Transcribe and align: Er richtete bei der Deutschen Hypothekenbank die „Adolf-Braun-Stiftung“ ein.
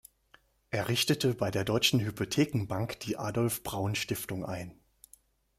Er 0.71 0.87
richtete 0.89 1.35
bei 1.35 1.51
der 1.51 1.63
Deutschen 1.63 1.99
Hypothekenbank 1.99 2.99
die 3.01 3.17
„Adolf-Braun-Stiftung“ 3.17 4.43
ein. 4.43 4.79